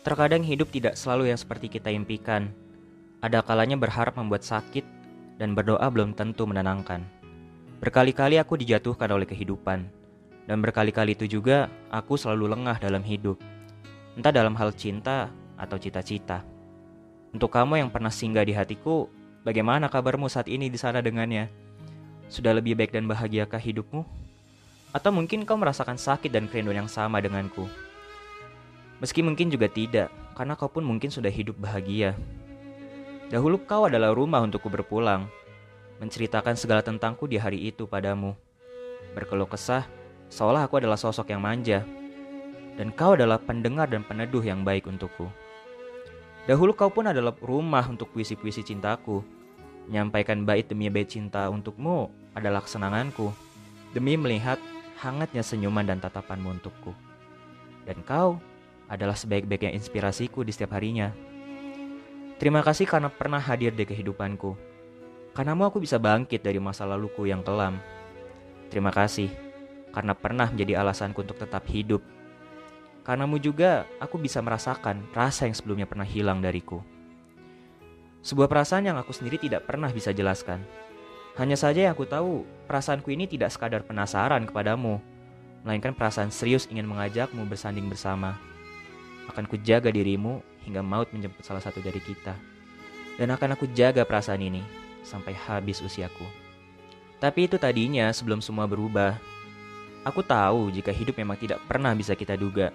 Terkadang 0.00 0.40
hidup 0.40 0.72
tidak 0.72 0.96
selalu 0.96 1.28
yang 1.28 1.36
seperti 1.36 1.68
kita 1.68 1.92
impikan. 1.92 2.48
Ada 3.20 3.44
kalanya 3.44 3.76
berharap 3.76 4.16
membuat 4.16 4.40
sakit 4.40 4.80
dan 5.36 5.52
berdoa 5.52 5.84
belum 5.92 6.16
tentu 6.16 6.48
menenangkan. 6.48 7.04
Berkali-kali 7.84 8.40
aku 8.40 8.56
dijatuhkan 8.56 9.12
oleh 9.12 9.28
kehidupan. 9.28 9.84
Dan 10.48 10.64
berkali-kali 10.64 11.12
itu 11.12 11.28
juga 11.28 11.68
aku 11.92 12.16
selalu 12.16 12.48
lengah 12.56 12.80
dalam 12.80 13.04
hidup. 13.04 13.36
Entah 14.16 14.32
dalam 14.32 14.56
hal 14.56 14.72
cinta 14.72 15.28
atau 15.60 15.76
cita-cita. 15.76 16.48
Untuk 17.36 17.52
kamu 17.52 17.84
yang 17.84 17.90
pernah 17.92 18.10
singgah 18.10 18.42
di 18.42 18.56
hatiku, 18.56 19.04
bagaimana 19.44 19.92
kabarmu 19.92 20.32
saat 20.32 20.48
ini 20.48 20.72
di 20.72 20.80
sana 20.80 21.04
dengannya? 21.04 21.52
Sudah 22.32 22.56
lebih 22.56 22.72
baik 22.72 22.96
dan 22.96 23.04
bahagiakah 23.04 23.60
hidupmu? 23.60 24.02
Atau 24.96 25.12
mungkin 25.12 25.44
kau 25.44 25.60
merasakan 25.60 26.00
sakit 26.00 26.32
dan 26.32 26.48
kerinduan 26.48 26.82
yang 26.82 26.90
sama 26.90 27.20
denganku? 27.20 27.68
Meski 29.00 29.24
mungkin 29.24 29.48
juga 29.48 29.66
tidak, 29.66 30.12
karena 30.36 30.52
kau 30.60 30.68
pun 30.68 30.84
mungkin 30.84 31.08
sudah 31.08 31.32
hidup 31.32 31.56
bahagia. 31.56 32.12
Dahulu 33.32 33.56
kau 33.64 33.88
adalah 33.88 34.12
rumah 34.12 34.44
untukku 34.44 34.68
berpulang, 34.68 35.24
menceritakan 36.04 36.52
segala 36.52 36.84
tentangku 36.84 37.24
di 37.24 37.40
hari 37.40 37.64
itu 37.72 37.88
padamu. 37.88 38.36
Berkeluh 39.16 39.48
kesah, 39.48 39.88
seolah 40.28 40.68
aku 40.68 40.84
adalah 40.84 41.00
sosok 41.00 41.32
yang 41.32 41.40
manja, 41.40 41.80
dan 42.76 42.92
kau 42.92 43.16
adalah 43.16 43.40
pendengar 43.40 43.88
dan 43.88 44.04
peneduh 44.04 44.44
yang 44.44 44.60
baik 44.60 44.84
untukku. 44.84 45.32
Dahulu 46.44 46.76
kau 46.76 46.92
pun 46.92 47.08
adalah 47.08 47.32
rumah 47.40 47.84
untuk 47.88 48.12
puisi-puisi 48.12 48.64
cintaku. 48.64 49.24
Menyampaikan 49.88 50.44
bait 50.44 50.68
demi 50.68 50.92
bait 50.92 51.08
cinta 51.08 51.48
untukmu 51.48 52.12
adalah 52.36 52.60
kesenanganku, 52.62 53.32
demi 53.96 54.14
melihat 54.20 54.60
hangatnya 55.00 55.40
senyuman 55.40 55.88
dan 55.88 55.98
tatapanmu 56.00 56.60
untukku. 56.60 56.92
Dan 57.88 58.00
kau 58.04 58.38
adalah 58.90 59.14
sebaik-baiknya 59.14 59.70
inspirasiku 59.70 60.42
di 60.42 60.50
setiap 60.50 60.74
harinya. 60.74 61.14
Terima 62.42 62.66
kasih 62.66 62.90
karena 62.90 63.06
pernah 63.06 63.38
hadir 63.38 63.70
di 63.70 63.86
kehidupanku. 63.86 64.58
Karenamu 65.30 65.70
aku 65.70 65.78
bisa 65.78 66.02
bangkit 66.02 66.42
dari 66.42 66.58
masa 66.58 66.82
laluku 66.82 67.30
yang 67.30 67.46
kelam. 67.46 67.78
Terima 68.66 68.90
kasih 68.90 69.30
karena 69.94 70.18
pernah 70.18 70.50
menjadi 70.50 70.82
alasanku 70.82 71.22
untuk 71.22 71.38
tetap 71.38 71.62
hidup. 71.70 72.02
Karenamu 73.06 73.38
juga 73.38 73.86
aku 74.02 74.18
bisa 74.18 74.42
merasakan 74.42 75.06
rasa 75.14 75.46
yang 75.46 75.54
sebelumnya 75.54 75.86
pernah 75.86 76.04
hilang 76.04 76.42
dariku. 76.42 76.82
Sebuah 78.20 78.50
perasaan 78.50 78.90
yang 78.90 78.98
aku 79.00 79.14
sendiri 79.14 79.40
tidak 79.40 79.64
pernah 79.64 79.88
bisa 79.88 80.12
jelaskan. 80.12 80.60
Hanya 81.38 81.56
saja 81.56 81.88
yang 81.88 81.96
aku 81.96 82.04
tahu, 82.04 82.44
perasaanku 82.68 83.08
ini 83.14 83.24
tidak 83.24 83.54
sekadar 83.54 83.80
penasaran 83.80 84.44
kepadamu, 84.44 85.00
melainkan 85.64 85.96
perasaan 85.96 86.28
serius 86.28 86.68
ingin 86.68 86.84
mengajakmu 86.84 87.48
bersanding 87.48 87.88
bersama. 87.88 88.36
Akan 89.30 89.46
kujaga 89.46 89.94
dirimu 89.94 90.42
hingga 90.66 90.82
maut 90.82 91.06
menjemput 91.14 91.46
salah 91.46 91.62
satu 91.62 91.78
dari 91.78 92.02
kita. 92.02 92.34
Dan 93.14 93.30
akan 93.30 93.54
aku 93.54 93.70
jaga 93.70 94.02
perasaan 94.02 94.42
ini 94.42 94.66
sampai 95.06 95.38
habis 95.38 95.78
usiaku. 95.78 96.26
Tapi 97.22 97.46
itu 97.46 97.54
tadinya 97.60 98.10
sebelum 98.10 98.42
semua 98.42 98.66
berubah. 98.66 99.14
Aku 100.02 100.24
tahu 100.24 100.72
jika 100.72 100.88
hidup 100.90 101.20
memang 101.20 101.36
tidak 101.36 101.60
pernah 101.68 101.92
bisa 101.92 102.16
kita 102.16 102.34
duga. 102.34 102.72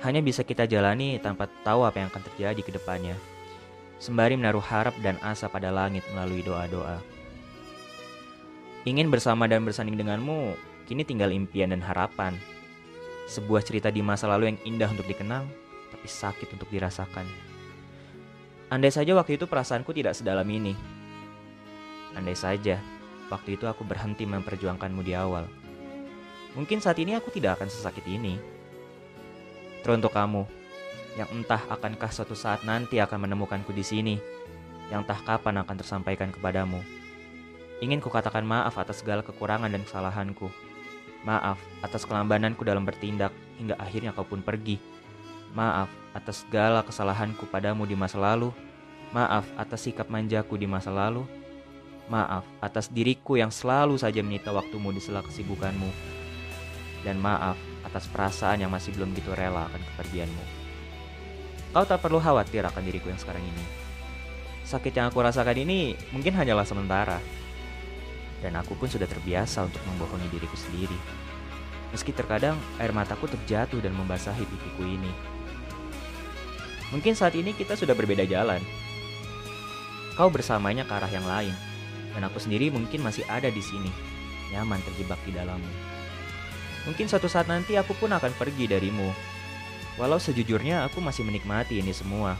Hanya 0.00 0.24
bisa 0.24 0.40
kita 0.40 0.64
jalani 0.64 1.20
tanpa 1.20 1.46
tahu 1.62 1.84
apa 1.84 2.00
yang 2.00 2.08
akan 2.08 2.24
terjadi 2.32 2.60
ke 2.64 2.72
depannya. 2.72 3.14
Sembari 4.00 4.34
menaruh 4.34 4.64
harap 4.64 4.96
dan 5.04 5.20
asa 5.20 5.46
pada 5.46 5.68
langit 5.68 6.04
melalui 6.16 6.40
doa-doa. 6.40 7.00
Ingin 8.84 9.08
bersama 9.08 9.48
dan 9.48 9.64
bersanding 9.64 9.96
denganmu, 9.96 10.56
kini 10.84 11.08
tinggal 11.08 11.32
impian 11.32 11.72
dan 11.72 11.80
harapan. 11.80 12.36
Sebuah 13.28 13.64
cerita 13.64 13.88
di 13.88 14.04
masa 14.04 14.28
lalu 14.28 14.52
yang 14.52 14.58
indah 14.68 14.92
untuk 14.92 15.08
dikenang, 15.08 15.48
tapi 15.94 16.10
sakit 16.10 16.58
untuk 16.58 16.66
dirasakan. 16.74 17.22
Andai 18.74 18.90
saja 18.90 19.14
waktu 19.14 19.38
itu 19.38 19.46
perasaanku 19.46 19.94
tidak 19.94 20.18
sedalam 20.18 20.46
ini. 20.50 20.74
Andai 22.18 22.34
saja 22.34 22.82
waktu 23.30 23.54
itu 23.54 23.70
aku 23.70 23.86
berhenti 23.86 24.26
memperjuangkanmu 24.26 25.06
di 25.06 25.14
awal. 25.14 25.46
Mungkin 26.58 26.82
saat 26.82 26.98
ini 26.98 27.14
aku 27.14 27.30
tidak 27.30 27.62
akan 27.62 27.70
sesakit 27.70 28.02
ini. 28.10 28.38
Teruntuk 29.86 30.10
kamu, 30.10 30.42
yang 31.14 31.30
entah 31.30 31.62
akankah 31.70 32.10
suatu 32.10 32.34
saat 32.34 32.66
nanti 32.66 32.98
akan 32.98 33.30
menemukanku 33.30 33.70
di 33.70 33.86
sini, 33.86 34.16
yang 34.90 35.06
entah 35.06 35.18
kapan 35.22 35.62
akan 35.62 35.76
tersampaikan 35.78 36.34
kepadamu. 36.34 36.82
Ingin 37.82 37.98
kukatakan 37.98 38.46
maaf 38.46 38.78
atas 38.78 39.02
segala 39.02 39.20
kekurangan 39.26 39.70
dan 39.70 39.82
kesalahanku. 39.82 40.48
Maaf 41.26 41.58
atas 41.82 42.06
kelambananku 42.06 42.62
dalam 42.62 42.86
bertindak 42.86 43.34
hingga 43.58 43.74
akhirnya 43.76 44.14
kau 44.14 44.24
pun 44.24 44.40
pergi. 44.40 44.93
Maaf 45.54 45.86
atas 46.10 46.42
segala 46.42 46.82
kesalahanku 46.82 47.46
padamu 47.46 47.86
di 47.86 47.94
masa 47.94 48.18
lalu. 48.18 48.50
Maaf 49.14 49.46
atas 49.54 49.86
sikap 49.86 50.10
manjaku 50.10 50.58
di 50.58 50.66
masa 50.66 50.90
lalu. 50.90 51.22
Maaf 52.10 52.42
atas 52.58 52.90
diriku 52.90 53.38
yang 53.38 53.54
selalu 53.54 53.94
saja 53.94 54.18
menyita 54.18 54.50
waktumu 54.50 54.90
di 54.90 54.98
sela 54.98 55.22
kesibukanmu. 55.22 55.86
Dan 57.06 57.22
maaf 57.22 57.54
atas 57.86 58.10
perasaan 58.10 58.66
yang 58.66 58.72
masih 58.74 58.90
belum 58.98 59.14
gitu 59.14 59.30
rela 59.30 59.70
akan 59.70 59.78
kepergianmu. 59.94 60.44
Kau 61.70 61.86
tak 61.86 62.02
perlu 62.02 62.18
khawatir 62.18 62.66
akan 62.66 62.82
diriku 62.82 63.14
yang 63.14 63.20
sekarang 63.22 63.46
ini. 63.46 63.64
Sakit 64.66 64.90
yang 64.90 65.06
aku 65.14 65.22
rasakan 65.22 65.54
ini 65.54 65.94
mungkin 66.10 66.34
hanyalah 66.34 66.66
sementara. 66.66 67.22
Dan 68.42 68.58
aku 68.58 68.74
pun 68.74 68.90
sudah 68.90 69.06
terbiasa 69.06 69.70
untuk 69.70 69.78
membohongi 69.86 70.34
diriku 70.34 70.58
sendiri. 70.58 70.98
Meski 71.94 72.10
terkadang 72.10 72.58
air 72.82 72.90
mataku 72.90 73.30
terjatuh 73.30 73.78
dan 73.78 73.94
membasahi 73.94 74.42
pipiku 74.42 74.82
ini. 74.82 75.33
Mungkin 76.94 77.18
saat 77.18 77.34
ini 77.34 77.50
kita 77.50 77.74
sudah 77.74 77.98
berbeda 77.98 78.22
jalan. 78.22 78.62
Kau 80.14 80.30
bersamanya 80.30 80.86
ke 80.86 80.94
arah 80.94 81.10
yang 81.10 81.26
lain, 81.26 81.50
dan 82.14 82.22
aku 82.22 82.38
sendiri 82.38 82.70
mungkin 82.70 83.02
masih 83.02 83.26
ada 83.26 83.50
di 83.50 83.58
sini, 83.58 83.90
nyaman 84.54 84.78
terjebak 84.86 85.18
di 85.26 85.34
dalammu. 85.34 85.72
Mungkin 86.86 87.10
suatu 87.10 87.26
saat 87.26 87.50
nanti 87.50 87.74
aku 87.74 87.98
pun 87.98 88.14
akan 88.14 88.30
pergi 88.38 88.70
darimu. 88.70 89.10
Walau 89.98 90.22
sejujurnya 90.22 90.86
aku 90.86 91.02
masih 91.02 91.26
menikmati 91.26 91.82
ini 91.82 91.90
semua. 91.90 92.38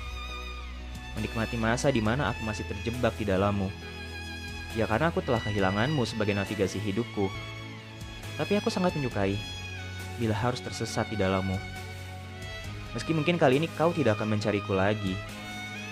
Menikmati 1.19 1.59
masa 1.59 1.91
di 1.91 1.98
mana 1.98 2.31
aku 2.31 2.47
masih 2.47 2.62
terjebak 2.71 3.19
di 3.19 3.26
dalammu. 3.26 3.66
Ya 4.78 4.86
karena 4.86 5.10
aku 5.10 5.19
telah 5.19 5.42
kehilanganmu 5.42 6.03
sebagai 6.06 6.34
navigasi 6.38 6.78
hidupku. 6.78 7.26
Tapi 8.38 8.59
aku 8.59 8.71
sangat 8.71 8.94
menyukai 8.94 9.34
bila 10.22 10.34
harus 10.38 10.62
tersesat 10.62 11.10
di 11.10 11.19
dalammu. 11.19 11.59
Meski 12.94 13.10
mungkin 13.10 13.34
kali 13.34 13.59
ini 13.59 13.66
kau 13.75 13.91
tidak 13.91 14.22
akan 14.22 14.38
mencariku 14.38 14.71
lagi, 14.71 15.19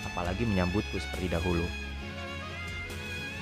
apalagi 0.07 0.47
menyambutku 0.47 1.03
seperti 1.03 1.27
dahulu. 1.27 1.67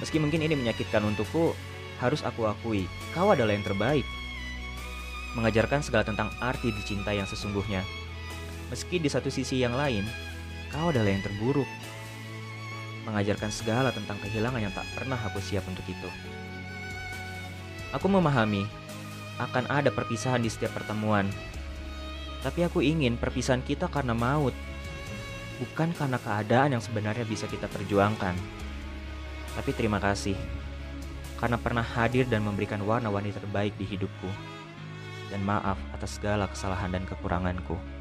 Meski 0.01 0.17
mungkin 0.17 0.41
ini 0.41 0.57
menyakitkan 0.57 1.05
untukku, 1.05 1.53
harus 2.01 2.25
aku 2.25 2.49
akui, 2.49 2.89
kau 3.13 3.29
adalah 3.29 3.53
yang 3.53 3.61
terbaik. 3.61 4.09
Mengajarkan 5.37 5.85
segala 5.85 6.09
tentang 6.09 6.33
arti 6.41 6.73
dicintai 6.73 7.21
yang 7.21 7.29
sesungguhnya. 7.29 7.85
Meski 8.73 8.97
di 8.97 9.13
satu 9.13 9.29
sisi 9.29 9.61
yang 9.61 9.77
lain, 9.77 10.09
kau 10.73 10.89
adalah 10.89 11.13
yang 11.13 11.21
terburuk. 11.21 11.69
Mengajarkan 13.05 13.53
segala 13.53 13.93
tentang 13.93 14.17
kehilangan 14.25 14.65
yang 14.65 14.73
tak 14.73 14.89
pernah 14.97 15.21
aku 15.21 15.37
siap 15.37 15.69
untuk 15.69 15.85
itu. 15.85 16.09
Aku 17.93 18.09
memahami, 18.09 18.65
akan 19.37 19.69
ada 19.69 19.93
perpisahan 19.93 20.41
di 20.41 20.49
setiap 20.49 20.73
pertemuan, 20.81 21.29
tapi 22.41 22.65
aku 22.65 22.81
ingin 22.81 23.21
perpisahan 23.21 23.61
kita 23.61 23.93
karena 23.93 24.17
maut, 24.17 24.57
bukan 25.61 25.93
karena 25.93 26.17
keadaan 26.17 26.77
yang 26.77 26.83
sebenarnya 26.83 27.29
bisa 27.29 27.45
kita 27.45 27.69
perjuangkan. 27.69 28.33
Tapi 29.57 29.71
terima 29.77 30.01
kasih 30.01 30.39
karena 31.37 31.57
pernah 31.57 31.85
hadir 31.85 32.29
dan 32.29 32.45
memberikan 32.45 32.81
warna-warni 32.85 33.33
terbaik 33.33 33.77
di 33.77 33.85
hidupku. 33.85 34.29
Dan 35.31 35.47
maaf 35.47 35.79
atas 35.95 36.19
segala 36.19 36.51
kesalahan 36.51 36.91
dan 36.91 37.07
kekuranganku. 37.07 38.00